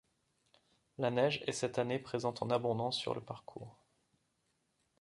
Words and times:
La 0.97 1.11
neige 1.11 1.43
est 1.45 1.51
cette 1.51 1.77
année 1.77 1.99
présente 1.99 2.41
en 2.41 2.49
abondance 2.49 2.97
sur 2.97 3.13
le 3.13 3.21
parcours. 3.21 3.77